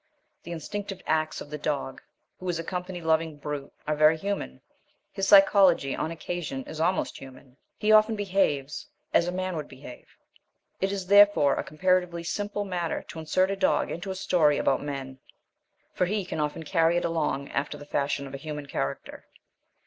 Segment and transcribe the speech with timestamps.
[0.41, 2.01] The instinctive acts of the dog,
[2.39, 4.61] who is a company loving brute, are very human;
[5.11, 7.55] his psychology on occasion is almost human.
[7.77, 10.07] He often behaves as a man would behave.
[10.79, 14.81] It is therefore a comparatively simple matter to insert a dog into a story about
[14.81, 15.19] men,
[15.93, 19.27] for he can often carry it along after the fashion of a human character.